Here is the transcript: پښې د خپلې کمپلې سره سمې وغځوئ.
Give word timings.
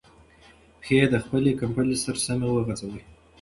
پښې 0.81 0.97
د 1.13 1.15
خپلې 1.23 1.51
کمپلې 1.61 1.95
سره 2.03 2.17
سمې 2.27 2.49
وغځوئ. 2.51 3.01